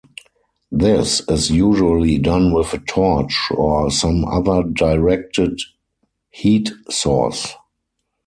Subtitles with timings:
[0.71, 5.59] This is usually done with a torch or some other directed
[6.31, 7.53] heat source.